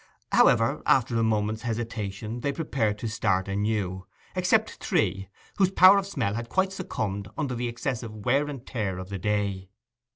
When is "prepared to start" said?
2.51-3.47